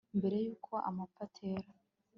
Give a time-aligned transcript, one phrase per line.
[0.17, 1.69] Mbere yuko amapfa atera